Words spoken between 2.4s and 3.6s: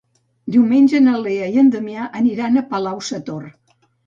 a Palau-sator.